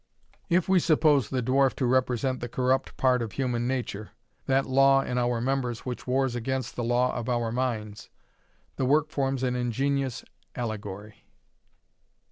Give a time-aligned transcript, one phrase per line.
[0.49, 4.13] If we suppose the dwarf to represent the corrupt part of human nature,
[4.47, 8.09] that "law in our members which wars against the law of our minds,"
[8.77, 10.25] the work forms an ingenious
[10.55, 11.27] allegory.